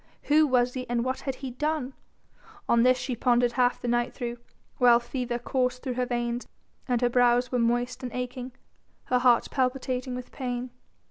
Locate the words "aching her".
8.11-9.19